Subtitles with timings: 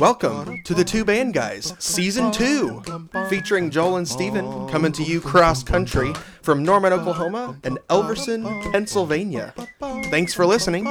[0.00, 2.82] Welcome to the Two Band Guys, Season 2,
[3.28, 9.52] featuring Joel and Stephen coming to you cross country from Norman, Oklahoma and Elverson, Pennsylvania.
[10.04, 10.86] Thanks for listening.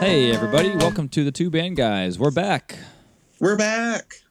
[0.00, 2.18] Hey, everybody, welcome to the Two Band Guys.
[2.18, 2.76] We're back.
[3.38, 4.22] We're back.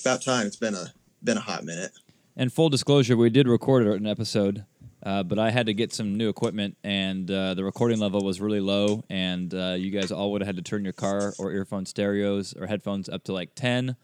[0.00, 0.48] About time.
[0.48, 1.92] It's been a been a hot minute.
[2.36, 4.66] And full disclosure, we did record an episode,
[5.02, 8.40] uh, but I had to get some new equipment, and uh, the recording level was
[8.42, 11.50] really low, and uh, you guys all would have had to turn your car or
[11.52, 13.96] earphone stereos or headphones up to like 10,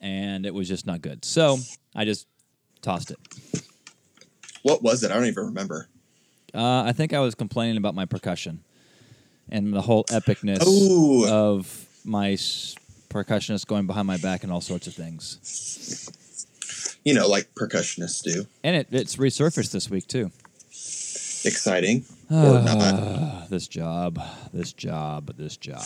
[0.00, 1.24] and it was just not good.
[1.24, 1.58] So
[1.96, 2.28] I just
[2.80, 3.18] tossed it.
[4.62, 5.10] What was it?
[5.10, 5.88] I don't even remember.
[6.54, 8.62] Uh, I think I was complaining about my percussion
[9.48, 11.26] and the whole epicness Ooh.
[11.28, 12.76] of my s-
[13.10, 16.08] percussionist going behind my back and all sorts of things.
[17.04, 18.46] You know, like percussionists do.
[18.62, 20.30] And it, it's resurfaced this week, too.
[21.46, 23.50] Exciting ah, or not.
[23.50, 24.18] This job,
[24.52, 25.82] this job, this job.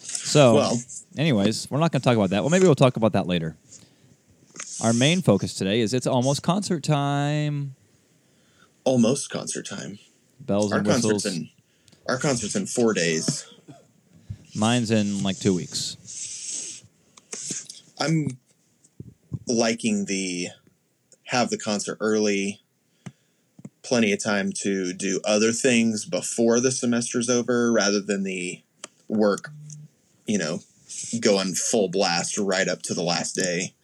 [0.00, 0.80] So, Well,
[1.18, 2.42] anyways, we're not going to talk about that.
[2.42, 3.56] Well, maybe we'll talk about that later.
[4.82, 7.74] Our main focus today is it's almost concert time.
[8.84, 9.98] almost concert time.
[10.40, 11.36] Bells Our and concert's whistles.
[11.36, 11.48] in
[12.08, 13.46] our concert's in four days.
[14.54, 16.82] Mine's in like two weeks.
[17.98, 18.28] I'm
[19.46, 20.48] liking the
[21.24, 22.60] have the concert early,
[23.82, 28.62] plenty of time to do other things before the semester's over, rather than the
[29.08, 29.50] work,
[30.26, 30.60] you know,
[31.20, 33.74] going full blast right up to the last day.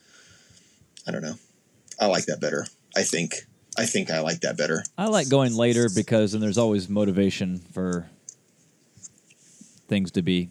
[1.06, 1.34] I don't know.
[2.00, 2.66] I like that better.
[2.96, 3.46] I think.
[3.78, 4.84] I think I like that better.
[4.98, 8.06] I like going later because then there's always motivation for
[9.88, 10.50] things to be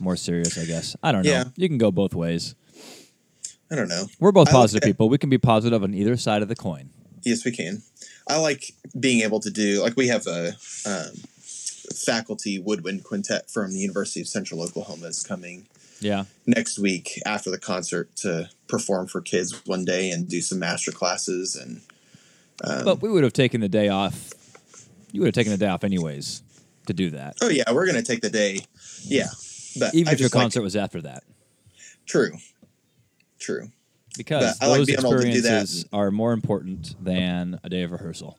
[0.00, 0.96] more serious, I guess.
[1.02, 1.30] I don't know.
[1.30, 1.44] Yeah.
[1.54, 2.56] You can go both ways.
[3.70, 4.06] I don't know.
[4.18, 4.86] We're both I like positive that.
[4.88, 5.08] people.
[5.08, 6.90] We can be positive on either side of the coin.
[7.22, 7.82] Yes, we can.
[8.28, 10.48] I like being able to do like we have a
[10.86, 11.12] um,
[11.94, 15.66] faculty woodwind quintet from the University of Central Oklahoma is coming
[16.00, 16.24] Yeah.
[16.46, 20.92] next week after the concert to perform for kids one day and do some master
[20.92, 21.80] classes and
[22.64, 24.32] um, But we would have taken the day off.
[25.12, 26.42] You would have taken the day off anyways
[26.86, 28.58] to do that, oh yeah we're gonna take the day
[29.04, 29.26] yeah
[29.78, 31.22] but even I if your just like- concert was after that,
[32.06, 32.32] true
[33.40, 33.70] true
[34.16, 35.62] because But I like those being able to do that.
[35.62, 38.38] experiences are more important than a day of rehearsal.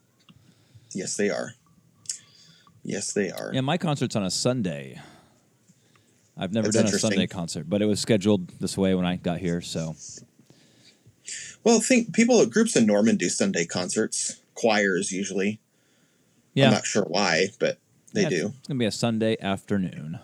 [0.94, 1.54] yes they are
[2.84, 5.00] yes they are Yeah, my concert's on a Sunday.
[6.36, 6.98] I've never That's done a.
[6.98, 9.60] Sunday concert, but it was scheduled this way when I got here.
[9.60, 9.96] So
[11.64, 15.60] well think people groups in Norman do Sunday concerts choirs usually
[16.54, 17.78] yeah, I'm not sure why but
[18.12, 20.18] they Yeah, do It's gonna be a Sunday afternoon.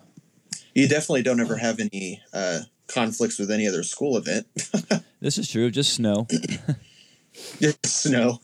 [0.75, 4.47] You definitely don't ever have any uh, conflicts with any other school event.
[5.21, 5.69] This is true.
[5.69, 6.27] Just snow.
[7.59, 8.39] Just snow.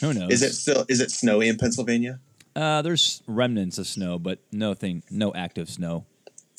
[0.00, 0.30] Who knows?
[0.30, 0.84] Is it still?
[0.88, 2.20] Is it snowy in Pennsylvania?
[2.54, 6.04] Uh, there's remnants of snow, but no thing, no active snow.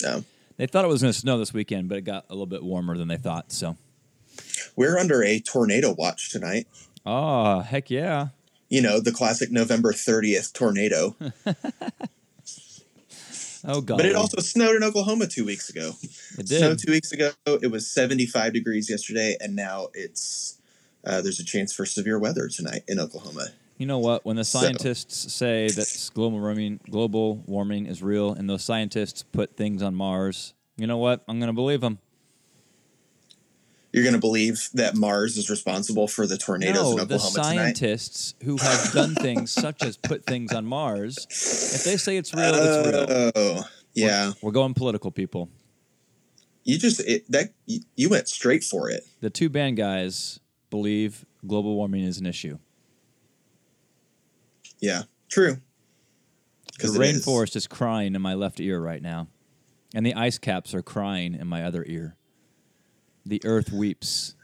[0.04, 0.26] No.
[0.58, 2.64] They thought it was going to snow this weekend, but it got a little bit
[2.64, 3.54] warmer than they thought.
[3.54, 3.78] So,
[4.76, 6.68] We're under a tornado watch tonight.
[7.06, 8.28] oh heck yeah!
[8.68, 11.16] You know the classic November 30th tornado.
[13.66, 13.98] Oh god!
[13.98, 15.94] But it also snowed in Oklahoma two weeks ago.
[16.38, 16.80] it Snowed did.
[16.86, 17.32] two weeks ago.
[17.46, 20.58] It was 75 degrees yesterday, and now it's
[21.06, 23.48] uh, there's a chance for severe weather tonight in Oklahoma.
[23.78, 24.26] You know what?
[24.26, 29.24] When the So- scientists say that global warming, global warming is real, and those scientists
[29.24, 31.24] put things on Mars, you know what?
[31.28, 31.98] I'm going to believe them.
[33.92, 37.32] You're going to believe that Mars is responsible for the tornadoes no, in the Oklahoma
[37.32, 37.78] tonight?
[37.78, 42.34] scientists who have done things such as put things on Mars, if they say it's
[42.34, 43.32] real, it's real.
[43.36, 43.64] Oh,
[43.94, 44.32] yeah.
[44.42, 45.50] We're going political, people.
[46.64, 49.04] You just it, that you, you went straight for it.
[49.20, 52.60] The two band guys believe global warming is an issue.
[54.80, 55.58] Yeah, true.
[56.80, 56.98] The it is.
[56.98, 59.28] rainforest is crying in my left ear right now,
[59.94, 62.16] and the ice caps are crying in my other ear.
[63.26, 64.36] The earth weeps.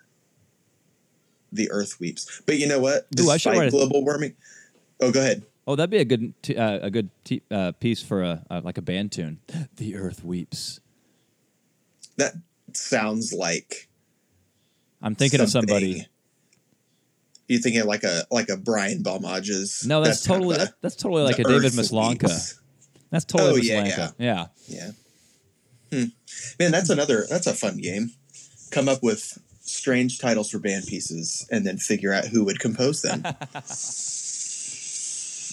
[1.51, 2.41] the Earth weeps.
[2.45, 3.03] But you know what?
[3.19, 4.35] Ooh, Despite a- global warming.
[5.00, 5.44] Oh, go ahead.
[5.65, 8.62] Oh, that'd be a good t- uh, a good t- uh, piece for a uh,
[8.63, 9.39] like a band tune.
[9.77, 10.79] The earth weeps.
[12.18, 12.33] That
[12.74, 13.89] sounds like
[15.01, 16.06] I'm thinking of somebody.
[17.47, 19.85] You thinking like a like a Brian Balmages?
[19.85, 22.24] No, that's, of totally a- that, that's totally like a David Maslanka.
[22.24, 22.59] weeps.
[23.09, 24.15] That's totally Oh, Miss yeah, Lanka.
[24.19, 24.45] Yeah.
[24.68, 24.91] Yeah.
[25.91, 26.03] Hmm.
[26.59, 27.25] Man, that's another.
[27.29, 28.12] That's a fun game.
[28.71, 33.01] Come up with strange titles for band pieces and then figure out who would compose
[33.01, 33.21] them.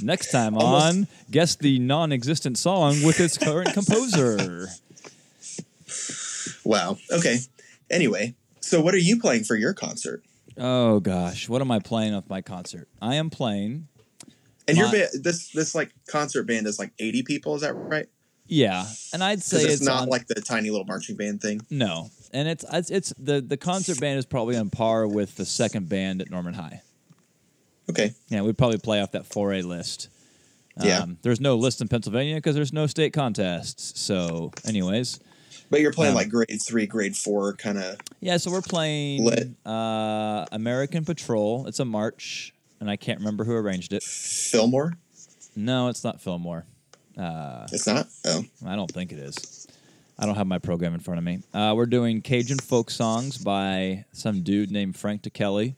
[0.03, 4.69] Next time Almost- on Guess the Non Existent Song with its current composer.
[6.65, 6.97] wow.
[7.13, 7.39] Okay.
[7.91, 10.23] Anyway, so what are you playing for your concert?
[10.57, 12.89] Oh gosh, what am I playing with my concert?
[13.01, 13.89] I am playing.
[14.67, 17.55] And your My- band, this this like concert band is like eighty people.
[17.55, 18.07] Is that right?
[18.47, 21.61] Yeah, and I'd say it's, it's, not on- like the tiny little marching band thing.
[21.71, 25.47] no, and it's it's, it's the the concert band is probably on par with the
[25.47, 26.83] second band at Norman High.
[27.89, 28.13] Okay.
[28.29, 30.09] Yeah, we'd probably play off that 4A list.
[30.83, 31.01] Yeah.
[31.01, 34.01] Um, there's no list in Pennsylvania because there's no state contests.
[34.01, 35.21] So, anyways,
[35.71, 37.99] But you're playing Um, like grade three, grade four kind of.
[38.21, 38.39] yeah.
[38.39, 39.29] So we're playing
[39.67, 41.67] uh, American Patrol.
[41.69, 44.03] It's a march, and I can't remember who arranged it.
[44.03, 44.97] Fillmore?
[45.55, 46.65] No, it's not Fillmore.
[47.17, 48.09] Uh, It's not?
[48.25, 48.43] Oh.
[48.67, 49.64] I don't think it is.
[50.19, 51.41] I don't have my program in front of me.
[51.53, 55.75] Uh, we're doing Cajun folk songs by some dude named Frank Ticheli.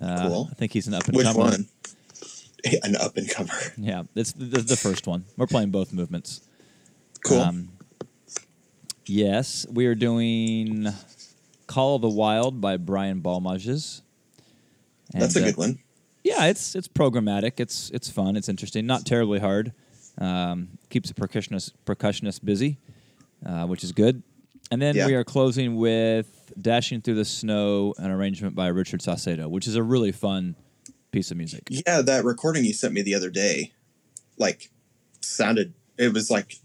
[0.00, 0.48] Uh, Cool.
[0.50, 1.38] I think he's an up and Which comer.
[1.38, 1.68] one?
[2.82, 3.52] An up and comer.
[3.76, 5.24] Yeah, it's the, the, first one.
[5.36, 6.40] We're playing both movements.
[7.24, 7.40] Cool.
[7.40, 7.68] Um,
[9.06, 10.88] yes, we are doing
[11.68, 14.02] Call of the Wild by Brian Balmages.
[15.12, 15.78] That's a uh, good one.
[16.24, 17.60] Yeah, it's it's programmatic.
[17.60, 18.36] It's it's fun.
[18.36, 18.84] It's interesting.
[18.84, 19.72] Not terribly hard.
[20.18, 22.78] Um, keeps the percussionist percussionist busy,
[23.44, 24.22] uh, which is good.
[24.70, 25.06] And then Yeah.
[25.06, 29.76] we are closing with "Dashing Through the Snow," an arrangement by Richard Saucedo, which is
[29.76, 30.56] a really fun
[31.12, 31.68] piece of music.
[31.70, 33.72] Yeah, that recording you sent me the other day,
[34.38, 34.70] like,
[35.20, 35.74] sounded.
[35.98, 36.56] It was like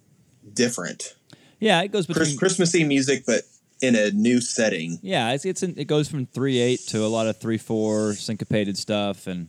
[0.54, 1.16] different.
[1.60, 3.44] Yeah, it goes Chris, between Christmassy music, but
[3.82, 4.98] in a new setting.
[5.04, 8.14] Yeah, it's it's in, it goes from three eight to a lot of three four
[8.14, 9.48] syncopated stuff, and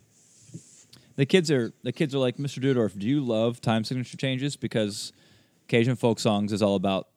[1.16, 2.62] the kids are the kids are like, Mr.
[2.62, 4.56] Dudorf, do you love time signature changes?
[4.56, 5.12] Because
[5.72, 7.08] Cajun folk songs is all about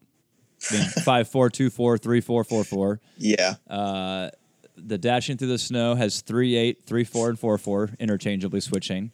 [0.71, 3.01] being five four two four three four four four.
[3.17, 3.55] Yeah.
[3.69, 4.29] Uh,
[4.77, 9.11] the dashing through the snow has three eight three four and four four interchangeably switching.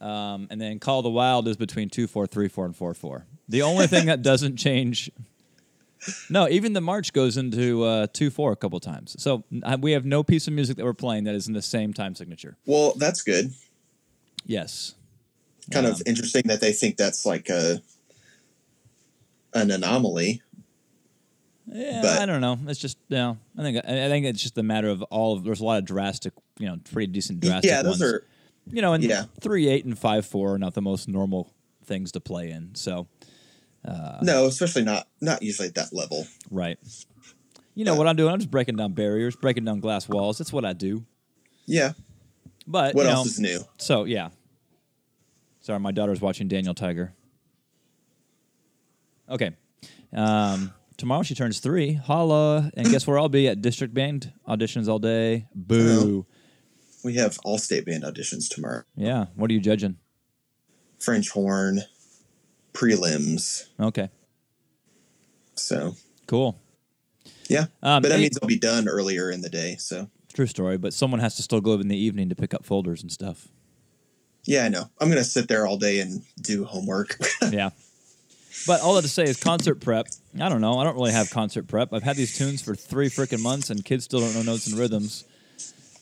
[0.00, 3.26] Um, and then Call the Wild is between two four three four and four four.
[3.48, 5.10] The only thing that doesn't change.
[6.30, 9.16] No, even the march goes into uh, two four a couple times.
[9.18, 11.60] So uh, we have no piece of music that we're playing that is in the
[11.60, 12.56] same time signature.
[12.66, 13.52] Well, that's good.
[14.46, 14.94] Yes.
[15.72, 17.82] Kind Um, of interesting that they think that's like a
[19.54, 20.42] an anomaly.
[21.66, 22.58] Yeah, But- I don't know.
[22.68, 25.36] It's just you know, I think I I think it's just a matter of all
[25.36, 25.44] of.
[25.44, 27.70] There's a lot of drastic, you know, pretty decent drastic.
[27.70, 28.02] yeah, those ones.
[28.14, 28.26] are.
[28.66, 29.24] you know, and Yeah.
[29.40, 31.52] three eight and five four are not the most normal
[31.84, 32.74] things to play in.
[32.74, 33.06] So
[33.84, 36.26] uh, no, especially not not usually at that level.
[36.50, 36.78] right,
[37.74, 38.32] you know But- what I'm doing?
[38.32, 40.38] I'm just breaking down barriers, breaking down glass walls.
[40.38, 41.04] That's what I do.
[41.66, 41.92] Yeah.
[42.66, 43.60] But What else know, is new?
[43.78, 44.30] So yeah.
[45.60, 47.12] Sorry, my daughter's watching Daniel Tiger.
[49.30, 49.52] Okay.
[50.12, 51.94] Um, tomorrow she turns three.
[51.94, 52.70] Holla.
[52.76, 55.46] And guess where I'll be at district band auditions all day.
[55.54, 56.26] Boo.
[57.04, 58.82] We have all state band auditions tomorrow.
[58.96, 59.26] Yeah.
[59.34, 59.96] What are you judging?
[60.98, 61.80] French horn,
[62.74, 63.68] prelims.
[63.78, 64.10] Okay.
[65.54, 65.94] So
[66.26, 66.58] Cool.
[67.48, 69.76] yeah, Um, but that means they'll be done earlier in the day.
[69.78, 72.64] So True story, but someone has to still go in the evening to pick up
[72.64, 73.48] folders and stuff.
[74.44, 74.88] yeah, I know.
[75.00, 77.18] I'm gonna sit there all day and do homework.
[77.50, 77.70] yeah.
[78.66, 80.06] But all that to say is concert prep.
[80.40, 80.78] I don't know.
[80.78, 81.92] I don't really have concert prep.
[81.92, 84.78] I've had these tunes for three freaking months, and kids still don't know notes and
[84.78, 85.24] rhythms.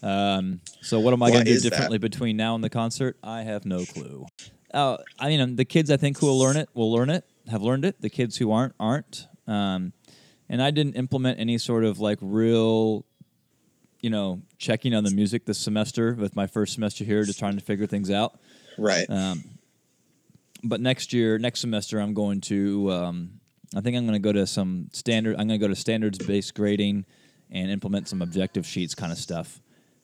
[0.02, 1.70] Um, so what am I going to do is that?
[1.70, 3.16] differently between now and the concert?
[3.22, 4.26] I have no clue.
[4.72, 7.62] Uh, I mean, the kids I think who will learn it will learn it, have
[7.62, 8.00] learned it.
[8.00, 9.26] The kids who aren't aren't.
[9.46, 9.92] Um,
[10.48, 13.04] and I didn't implement any sort of like real,
[14.00, 17.58] you know, checking on the music this semester with my first semester here, just trying
[17.58, 18.38] to figure things out.
[18.78, 19.08] right.
[19.10, 19.57] Um,
[20.64, 22.92] but next year, next semester, I'm going to.
[22.92, 23.30] Um,
[23.76, 25.32] I think I'm going to go to some standard.
[25.38, 27.04] I'm going to go to standards based grading
[27.50, 29.60] and implement some objective sheets kind of stuff.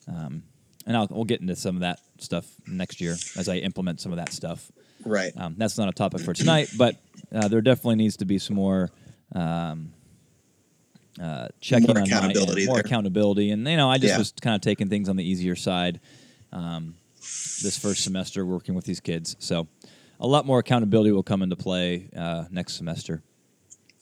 [0.06, 0.42] Um,
[0.86, 4.12] and I'll we'll get into some of that stuff next year as I implement some
[4.12, 4.70] of that stuff.
[5.06, 5.32] right.
[5.36, 6.96] Um, that's not a topic for tonight, but
[7.34, 8.90] uh, there definitely needs to be some more
[9.34, 9.92] um,
[11.20, 12.84] uh, checking More on accountability end, more there.
[12.84, 14.18] accountability, and you know, I just Yeah.
[14.18, 16.00] was kind of taking things on the easier side
[16.52, 16.96] um,
[17.62, 19.36] this first semester working with these kids.
[19.38, 19.68] So
[20.20, 23.22] a lot more accountability will come into play uh, next semester.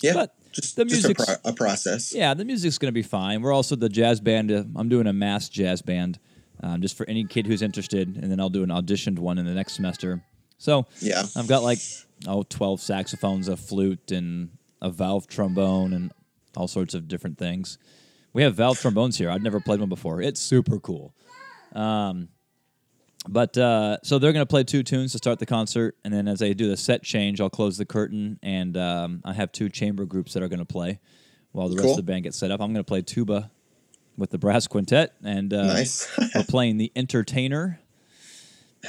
[0.03, 0.13] yeah.
[0.15, 2.13] but just the just a, pro- a process.
[2.15, 3.41] Yeah, the music's going to be fine.
[3.41, 4.53] We're also the jazz band.
[4.53, 6.19] Uh, I'm doing a mass jazz band
[6.63, 9.47] um, just for any kid who's interested, and then I'll do an auditioned one in
[9.47, 10.23] the next semester.
[10.59, 11.25] So Yeah.
[11.35, 11.79] I've got like
[12.29, 14.51] oh 12 saxophones, a flute, and
[14.83, 16.13] a valve trombone, and
[16.57, 17.79] all sorts of different things.
[18.35, 19.31] We have valve trombones here.
[19.31, 20.21] I've never played one before.
[20.21, 21.15] It's super cool.
[21.75, 22.29] Um,
[23.29, 26.27] but uh, so they're going to play two tunes to start the concert, and then
[26.29, 29.69] as they do the set change, I'll close the curtain, and um, I have two
[29.69, 30.99] chamber groups that are going to play
[31.53, 32.61] while the rest of the band gets set up.
[32.61, 33.51] I'm going to play tuba
[34.17, 36.11] with the brass quintet, and uh, Nice.
[36.35, 37.79] we're playing the entertainer.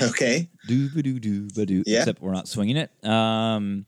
[0.01, 0.49] okay.
[0.67, 1.83] Do ba do do ba do.
[1.85, 1.99] Yeah.
[1.99, 2.89] Except we're not swinging it.
[3.07, 3.85] Um,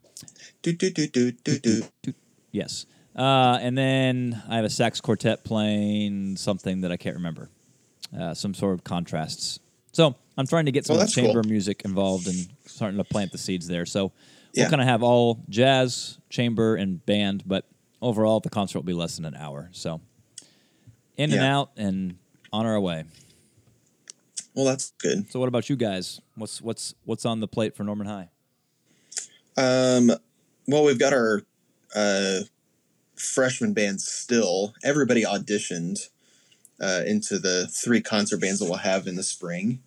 [0.62, 1.58] Do do do do do
[2.04, 2.14] do.
[2.52, 2.86] yes.
[3.16, 7.50] Uh, and then I have a sax quartet playing something that I can't remember.
[8.18, 9.60] uh, some sort of contrasts.
[9.96, 11.50] So I'm trying to get some Well, chamber cool.
[11.50, 13.86] music involved and starting to plant the seeds there.
[13.86, 14.12] So
[14.52, 14.66] Yeah.
[14.66, 17.64] we're going to have all jazz, chamber, and band, but
[18.02, 19.70] overall the concert will be less than an hour.
[19.72, 20.02] So
[21.16, 22.18] in and out and
[22.52, 23.06] on our way.
[24.54, 25.32] Well, that's good.
[25.32, 26.20] So what about you guys?
[26.36, 28.30] What's what's what's on the plate for Norman High?
[29.56, 30.12] Um,
[30.68, 31.42] well, we've got our
[31.96, 32.40] uh,
[33.16, 34.74] freshman band still.
[34.84, 36.10] Everybody auditioned
[36.82, 39.79] uh, into the three concert bands that we'll have in the spring.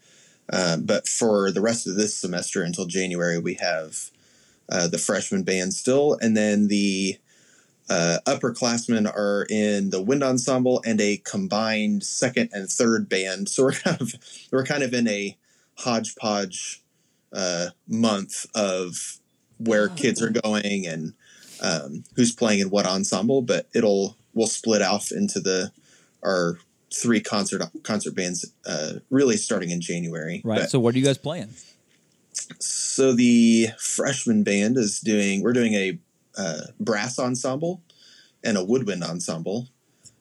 [0.50, 4.10] Uh, but for the rest of this semester until January, we have
[4.70, 7.18] uh, the freshman band still, and then the
[7.90, 13.48] uh, upperclassmen are in the wind ensemble and a combined second and third band.
[13.48, 14.14] So we're kind of
[14.50, 15.36] we're kind of in a
[15.78, 16.82] hodgepodge
[17.32, 19.18] uh, month of
[19.58, 21.14] where kids are going and
[21.60, 23.42] um, who's playing in what ensemble.
[23.42, 25.72] But it'll we'll split off into the
[26.22, 26.58] our
[26.92, 30.40] three concert concert bands uh, really starting in January.
[30.44, 30.60] Right.
[30.60, 31.54] But- so what are you guys playing?
[32.58, 35.98] so the freshman band is doing we're doing a
[36.36, 37.82] uh, brass ensemble
[38.44, 39.68] and a woodwind ensemble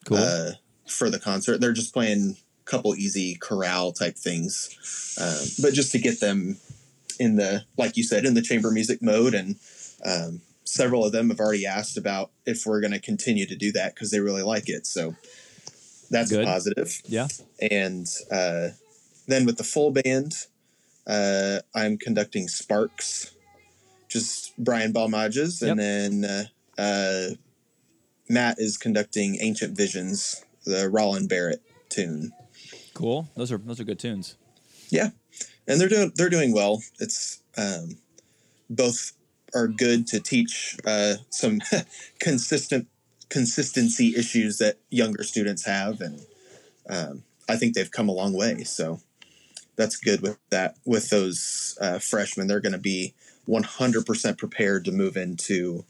[0.04, 0.18] Cool.
[0.18, 0.50] uh,
[0.86, 5.92] for the concert they're just playing a couple easy chorale type things um, but just
[5.92, 6.58] to get them
[7.18, 9.56] in the like you said in the chamber music mode and
[10.04, 13.72] um, several of them have already asked about if we're going to continue to do
[13.72, 15.14] that because they really like it so
[16.10, 16.46] that's Good.
[16.46, 17.28] positive yeah.
[17.70, 18.68] and uh,
[19.26, 20.34] then with the full band,
[21.06, 23.34] uh, I'm conducting Sparks,
[24.08, 26.44] just Brian Balmages, and then uh,
[26.80, 27.34] uh,
[28.28, 32.32] Matt is conducting Ancient Visions, the Roland Barrett tune.
[32.94, 33.28] Cool.
[33.36, 34.36] Those are those are good tunes.
[34.90, 35.10] Yeah,
[35.66, 36.82] and they're doing they're doing well.
[36.98, 37.98] It's um,
[38.68, 39.12] both
[39.54, 41.60] are good to teach uh, some
[42.18, 42.88] consistent
[43.28, 46.20] consistency issues that younger students have, and
[46.88, 48.64] um, I think they've come a long way.
[48.64, 49.00] So
[49.76, 50.76] that's good with that.
[50.84, 53.14] With those uh, freshmen, they're going to be
[53.48, 55.84] 100% prepared to move into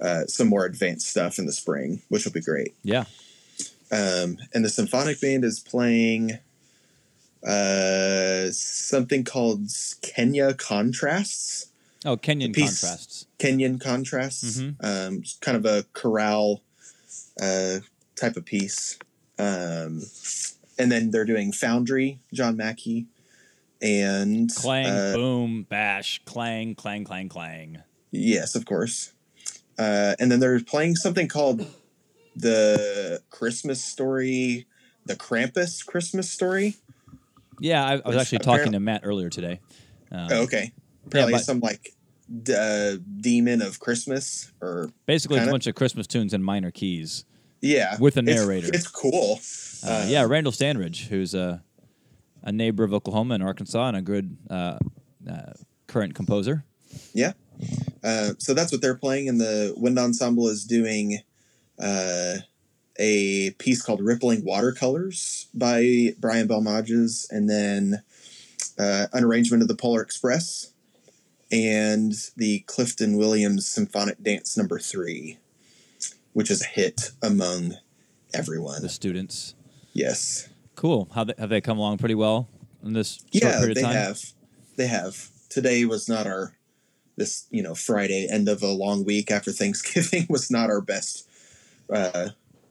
[0.00, 2.74] uh, some more advanced stuff in the spring, which will be great.
[2.82, 3.04] Yeah.
[3.90, 6.38] Um, and the symphonic band is playing
[7.46, 9.68] uh, something called
[10.00, 11.66] Kenya Contrasts.
[12.04, 13.26] Oh, Kenyan contrasts.
[13.38, 14.58] Kenyan Contrasts.
[14.58, 14.76] Mhm.
[14.80, 16.62] Um, kind of a chorale
[17.40, 17.78] uh,
[18.16, 18.98] type of piece.
[19.38, 20.02] Um,
[20.78, 23.06] and then they're doing Foundry, John Mackey,
[23.80, 27.82] and Clang, uh, boom, bash, clang, clang, clang, clang.
[28.10, 29.12] Yes, of course.
[29.78, 31.66] Uh, and then they're playing something called
[32.36, 34.66] the Christmas story,
[35.04, 36.76] the Krampus Christmas story.
[37.58, 39.60] Yeah, I, I was actually talking to Matt earlier today.
[40.10, 40.72] Um, Oh, okay.
[41.06, 41.94] Apparently, but- some like
[42.42, 45.52] d- uh, demon of Christmas, or Basically, it's a Kinda.
[45.52, 47.24] bunch of Christmas tunes in minor keys.
[47.60, 48.68] yeah, With a narrator.
[48.72, 49.40] It's, cool.
[49.84, 51.62] Uh, yeah, Randall Standridge, who's a
[52.44, 54.76] a neighbor of Oklahoma and Arkansas and a good uh,
[55.30, 55.52] uh,
[55.86, 56.64] current composer.
[57.14, 57.34] Yeah.
[58.02, 61.20] Uh, so that's what they're playing, and the wind ensemble is doing
[61.78, 62.34] uh,
[62.98, 68.02] a piece called "Rippling Watercolors" by Brian Balmages, and then
[68.78, 70.72] uh, an arrangement of the Polar Express,
[71.52, 75.38] and the Clifton Williams Symphonic Dance Number Three,
[76.32, 77.76] which is a hit among
[78.32, 78.80] everyone.
[78.80, 79.54] The students.
[79.92, 80.48] Yes.
[80.74, 81.08] Cool.
[81.14, 82.48] How they, have they come along pretty well
[82.82, 83.94] in this short yeah, period they of time?
[83.94, 84.22] they have.
[84.76, 85.28] They have.
[85.50, 86.56] Today was not our
[87.16, 91.28] this you know Friday end of a long week after Thanksgiving was not our best
[91.92, 92.30] uh,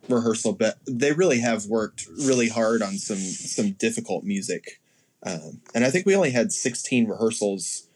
[0.10, 4.82] rehearsal, but they really have worked really hard on some some difficult music,
[5.24, 7.88] um, and I think we only had sixteen rehearsals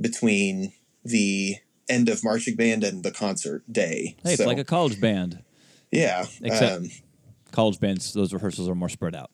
[0.00, 0.72] between
[1.04, 1.56] the
[1.88, 4.16] end of marching band and the concert day.
[4.22, 5.42] Hey, it's like a college band.
[5.90, 6.26] yeah.
[6.42, 6.90] Except- um,
[7.52, 9.30] College bands, those rehearsals are more spread out.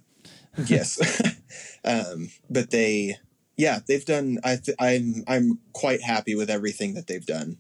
[0.69, 1.21] yes
[1.85, 3.17] um, but they
[3.59, 7.59] yeah they've done i th- i'm i'm quite happy with everything that they've done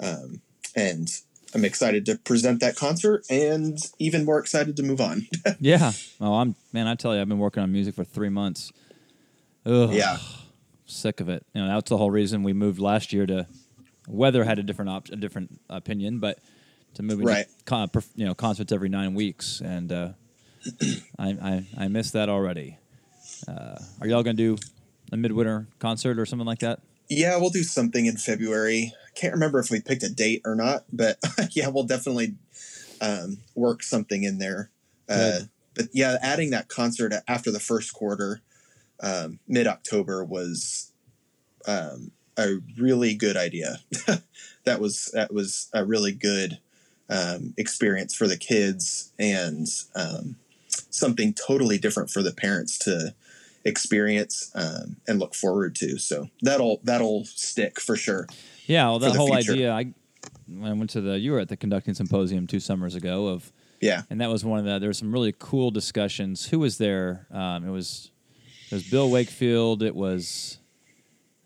[0.00, 0.40] um,
[0.74, 1.08] and
[1.54, 5.26] i'm excited to present that concert and even more excited to move on
[5.60, 5.92] Yeah.
[6.20, 6.88] Oh, I'm man.
[6.88, 8.72] I tell you, I've been working on music for three months.
[9.64, 10.18] Ugh, yeah
[10.92, 11.44] sick of it.
[11.54, 13.46] You know, that's the whole reason we moved last year to.
[14.08, 16.38] Weather had a different op- a different opinion, but
[16.94, 17.46] to move Right.
[17.66, 20.08] con- you know concerts every nine weeks, and uh,
[21.18, 22.78] I, I I miss that already.
[23.46, 24.56] Uh, are y'all gonna do
[25.12, 26.80] a midwinter concert or something like that?
[27.08, 30.84] yeah we'll do something in february can't remember if we picked a date or not
[30.92, 31.18] but
[31.50, 32.34] yeah we'll definitely
[33.02, 34.70] um, work something in there
[35.10, 35.40] uh,
[35.74, 38.40] but yeah adding that concert after the first quarter
[39.02, 40.92] um, mid-october was
[41.66, 43.80] um, a really good idea
[44.64, 46.58] that was that was a really good
[47.08, 50.36] um, experience for the kids and um,
[50.90, 53.14] something totally different for the parents to
[53.64, 55.98] experience um, and look forward to.
[55.98, 58.28] So that'll that'll stick for sure.
[58.66, 59.52] Yeah, well, that the whole future.
[59.52, 59.72] idea.
[59.72, 59.94] I
[60.46, 63.52] when I went to the you were at the conducting symposium two summers ago of,
[63.80, 64.78] Yeah, and that was one of the.
[64.78, 66.46] There were some really cool discussions.
[66.46, 67.26] Who was there?
[67.30, 68.10] Um, it was
[68.72, 69.82] it was Bill Wakefield.
[69.82, 70.58] It was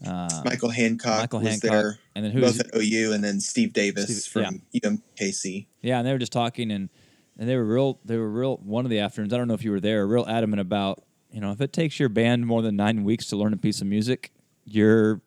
[0.06, 3.40] uh, Michael Hancock Michael was Hancock, there, and then who both at OU, and then
[3.40, 5.66] Steve Davis Steve- from UMKC.
[5.82, 6.88] Yeah, and they were just talking, and
[7.36, 7.98] and they were real.
[8.04, 8.58] They were real.
[8.58, 11.02] One of the afternoons, I don't know if you were there, real adamant about
[11.32, 13.80] you know if it takes your band more than nine weeks to learn a piece
[13.80, 14.30] of music,
[14.64, 15.20] you're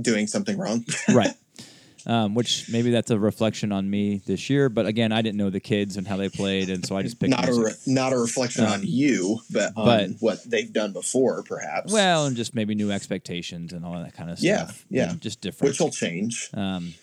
[0.00, 0.86] Doing something wrong.
[1.12, 1.34] right.
[2.04, 5.50] Um, which maybe that's a reflection on me this year, but again, I didn't know
[5.50, 7.30] the kids and how they played, and so I just picked.
[7.30, 10.92] not a re- not a reflection Um, on you, but on but- what they've done
[10.92, 11.92] before, perhaps.
[11.92, 14.84] well, and just maybe new expectations and all that kind of Yeah, stuff.
[14.90, 15.10] yeah.
[15.12, 15.70] And just different.
[15.70, 16.50] which will change.
[16.54, 16.94] Um,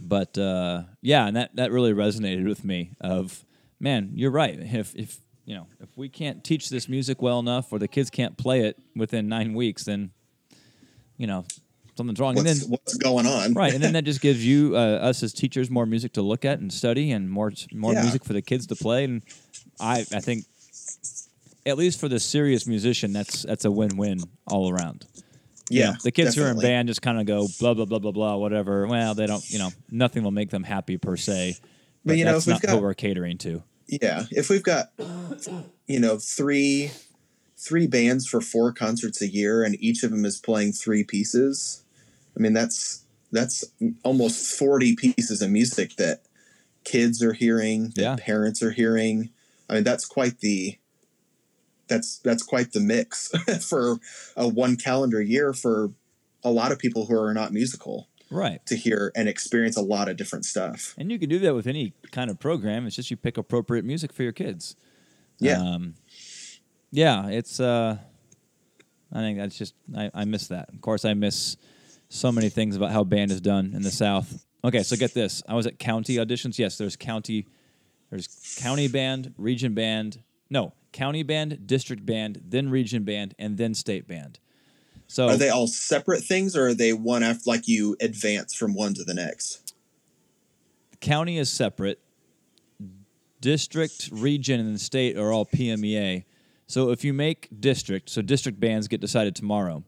[0.00, 2.92] but uh, yeah, and that that really resonated with me.
[3.02, 3.44] Of
[3.78, 4.58] man, you're right.
[4.58, 8.08] If if you know if we can't teach this music well enough, or the kids
[8.08, 10.12] can't play it within nine weeks, then
[11.18, 11.44] you know
[11.96, 12.34] something's wrong.
[12.34, 13.54] What's, and then what's going on?
[13.54, 16.44] right, and then that just gives you uh, us as teachers more music to look
[16.44, 18.02] at and study, and more more Yeah.
[18.02, 19.04] music for the kids to play.
[19.04, 19.22] And
[19.80, 20.44] I I think
[21.66, 25.06] at least for the serious musician, that's that's a win win all around.
[25.70, 27.86] You yeah, know, the kids who are in band just kind of go blah blah
[27.86, 28.86] blah blah blah whatever.
[28.86, 31.56] Well, they don't, you know, nothing will make them happy per se.
[32.04, 33.62] But, you know, that's if we've not got- who we're catering to.
[33.86, 34.92] Yeah, if we've got
[35.86, 36.90] you know three
[37.56, 41.82] three bands for four concerts a year, and each of them is playing three pieces,
[42.36, 43.64] I mean that's that's
[44.02, 46.22] almost forty pieces of music that
[46.84, 48.16] kids are hearing, that Yeah.
[48.18, 49.30] parents are hearing.
[49.68, 50.78] I mean that's quite the
[51.88, 53.28] that's that's quite the mix
[53.68, 53.98] for
[54.36, 55.92] a one calendar year for
[56.42, 58.64] a lot of people who are not musical Right.
[58.66, 60.94] to hear and experience a lot of different stuff.
[60.98, 62.86] And you can do that with any kind of program.
[62.86, 64.76] It's just you pick appropriate music for your kids.
[65.38, 65.60] Yeah.
[65.60, 65.94] Um,
[66.90, 67.60] yeah, it's.
[67.60, 67.98] Uh,
[69.12, 69.74] I think that's just.
[69.96, 70.68] I, I miss that.
[70.70, 71.56] Of course, I miss
[72.08, 74.44] so many things about how band is done in the South.
[74.62, 75.42] Okay, so get this.
[75.48, 76.58] I was at county auditions.
[76.58, 77.46] Yes, there's county.
[78.10, 80.22] There's county band, region band.
[80.48, 84.38] No, county band, district band, then region band, and then state band.
[85.06, 88.74] So Are they all separate things, or are they one after like you advance from
[88.74, 89.74] one to the next?
[91.04, 92.00] county is separate.
[93.40, 96.24] District, region, and state are all PMEA.
[96.66, 99.84] So if you make district, so district bands get decided tomorrow,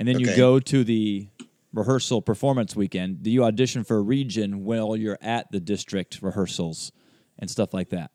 [0.00, 1.28] and then you go to the
[1.74, 3.22] rehearsal performance weekend.
[3.22, 6.90] Do you audition for a region while you're at the district rehearsals
[7.38, 8.10] and stuff like that?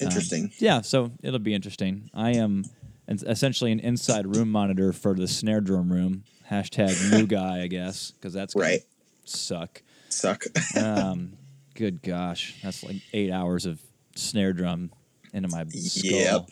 [0.00, 0.50] Interesting.
[0.56, 2.10] Yeah, so it'll be interesting.
[2.14, 2.64] I am
[3.08, 6.24] essentially an inside room monitor for the snare drum room.
[6.50, 8.80] Hashtag new guy, I guess, because that's right.
[9.26, 9.82] Suck.
[10.08, 10.44] Suck.
[10.76, 11.34] Um,
[11.74, 13.82] good gosh, that's like eight hours of
[14.16, 14.90] snare drum
[15.34, 16.46] into my skull.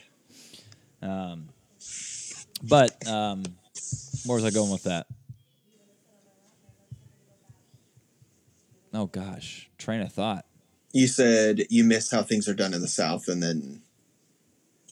[1.02, 1.10] Yep.
[1.10, 1.48] Um,
[2.62, 3.42] but um,
[4.24, 5.06] where was I going with that?
[8.92, 10.44] Oh gosh, train of thought.
[10.92, 13.82] you said you miss how things are done in the South, and then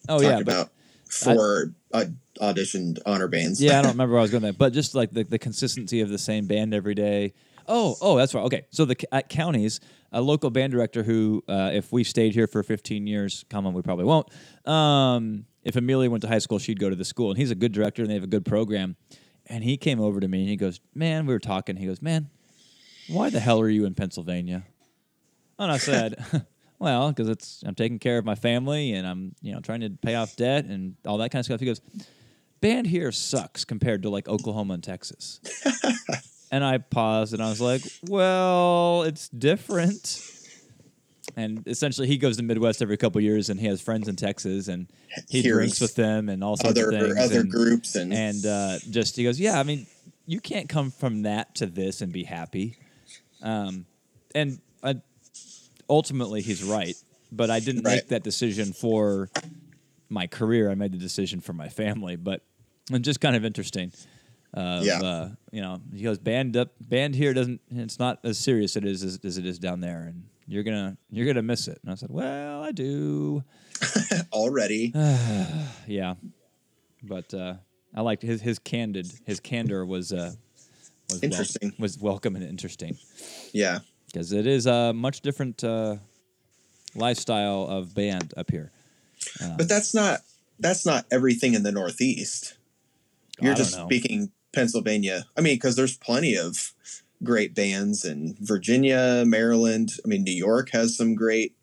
[0.08, 0.70] Oh talked yeah, about
[1.04, 2.04] four uh,
[2.40, 3.60] auditioned honor bands.
[3.62, 6.00] yeah, I don't remember where I was going there, but just like the, the consistency
[6.00, 7.34] of the same band every day.
[7.66, 8.44] Oh, oh, that's right.
[8.44, 12.46] Okay, so the at counties, a local band director who, uh, if we stayed here
[12.46, 14.26] for 15 years, come on, we probably won't.
[14.66, 17.54] Um, if Amelia went to high school, she'd go to the school, and he's a
[17.54, 18.96] good director, and they have a good program.
[19.46, 21.76] And he came over to me, and he goes, "Man, we were talking.
[21.76, 22.30] He goes, man,
[23.06, 24.64] why the hell are you in Pennsylvania?"
[25.58, 26.24] And I said,
[26.78, 29.90] "Well, because it's I'm taking care of my family, and I'm you know trying to
[29.90, 31.82] pay off debt and all that kind of stuff." He goes,
[32.62, 35.40] "Band here sucks compared to like Oklahoma and Texas."
[36.50, 40.37] and I paused, and I was like, "Well, it's different."
[41.38, 44.66] And essentially, he goes to Midwest every couple years, and he has friends in Texas,
[44.66, 44.88] and
[45.28, 47.16] he drinks with them and all sorts other of things.
[47.18, 49.86] other and, groups and, and uh, just he goes, yeah, I mean,
[50.26, 52.76] you can't come from that to this and be happy.
[53.40, 53.86] Um,
[54.34, 54.96] and I,
[55.88, 56.96] ultimately, he's right.
[57.30, 57.96] But I didn't Right.
[57.96, 59.30] make that decision for
[60.08, 60.70] my career.
[60.70, 62.16] I made the decision for my family.
[62.16, 62.42] But
[62.90, 63.92] it's just kind of interesting.
[64.52, 65.00] Uh, Yeah.
[65.00, 67.60] Uh, you know, he goes, band up, band here doesn't.
[67.70, 70.96] It's not as serious it is as, as it is down there, and you're gonna
[71.10, 71.78] you're gonna miss it.
[71.82, 73.44] And I said, well, I do.
[74.32, 74.92] already.
[75.86, 76.16] Yeah,
[77.02, 77.54] but uh,
[77.94, 80.32] I liked his his candid his candor was uh,
[81.08, 81.72] was wel- Interesting.
[81.78, 82.98] was welcome and interesting
[83.52, 83.78] yeah.
[84.06, 85.96] because it is a much different uh,
[86.94, 88.70] lifestyle of band up here.
[89.56, 90.20] But that's not
[90.58, 92.58] that's not everything in the Northeast.
[93.40, 93.86] You're just know.
[93.86, 95.24] speaking Pennsylvania.
[95.36, 96.74] I mean, because there's plenty of
[97.22, 99.92] great bands in Virginia, Maryland.
[100.04, 101.54] I mean, New York has some great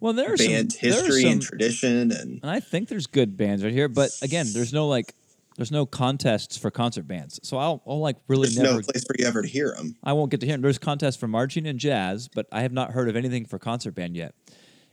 [0.00, 3.64] Well, there's band some, history some, and tradition, and and I think there's good bands
[3.64, 3.88] right here.
[3.88, 5.14] But again, there's no like,
[5.56, 7.40] there's no contests for concert bands.
[7.42, 8.76] So I'll, I'll like really there's never.
[8.76, 9.96] no place for you ever to hear them.
[10.04, 10.62] I won't get to hear them.
[10.62, 13.92] There's contests for marching and jazz, but I have not heard of anything for concert
[13.94, 14.34] band yet.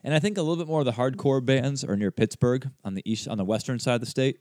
[0.03, 2.93] And I think a little bit more of the hardcore bands are near Pittsburgh on
[2.93, 4.39] the east, on the western side of the state.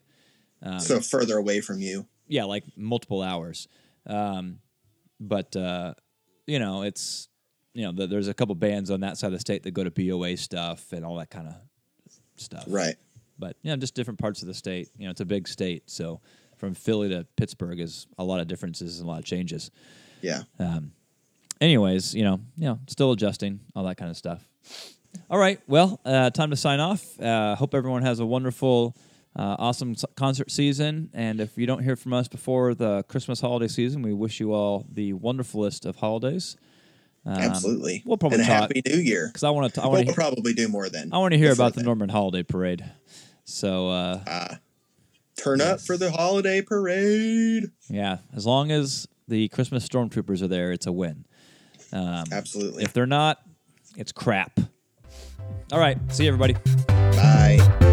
[0.61, 2.07] Um, so further away from you.
[2.29, 3.69] yeah, like multiple hours.
[4.07, 4.59] Um,
[5.29, 5.95] but uh,
[6.47, 7.29] you know, it's
[7.75, 9.85] you know, th there's a couple bands on that side of the state that go
[9.85, 11.55] to BOA stuff and all that kind of
[12.37, 12.65] stuff.
[12.67, 12.97] Right.
[13.39, 14.91] But you know, just different parts of the state.
[14.99, 16.21] You know, it's a big state, so
[16.57, 19.71] from Philly to Pittsburgh is a lot of differences and a lot of changes.
[20.21, 20.43] Yeah.
[20.59, 20.93] Um,
[21.61, 24.47] anyways, you know, you know, still adjusting, all that kind of stuff.
[25.29, 27.21] All right, well, uh, time to sign off.
[27.21, 28.97] Uh, hope everyone has a wonderful,
[29.37, 31.11] uh, awesome concert season.
[31.15, 34.53] And if you don't hear from us before the Christmas holiday season, we wish you
[34.53, 36.57] all the wonderfulest of holidays.
[37.25, 38.03] Um, Absolutely.
[38.05, 39.29] We'll probably and talk happy new year.
[39.29, 39.81] because I want to.
[39.83, 40.15] I We'll want to.
[40.15, 41.11] probably do more then.
[41.13, 41.83] I want to hear about the.
[41.83, 42.85] Norman Holiday Parade.
[43.45, 44.59] So uh, Ah.
[45.37, 47.71] turn up for the holiday parade.
[47.89, 51.25] yeah, as long as the Christmas stormtroopers are there, it's a win.
[51.93, 52.83] Um, Absolutely.
[52.85, 53.39] if they're not,
[53.97, 54.59] it's crap.
[55.73, 56.55] All right, see you everybody.
[56.89, 57.89] Bye.